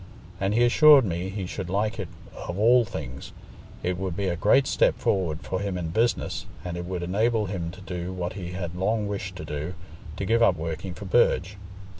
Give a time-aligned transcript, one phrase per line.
[0.39, 4.65] And he assured me he should like it of all things—it would be a great
[4.65, 8.53] step forward for him in business, and it would enable him to do what he
[8.53, 9.75] had long wished to do,
[10.15, 11.55] to give up working for Burge.